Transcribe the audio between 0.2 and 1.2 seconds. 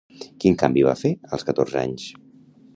Quin canvi va fer